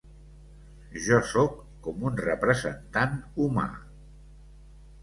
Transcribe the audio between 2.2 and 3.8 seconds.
representant humà.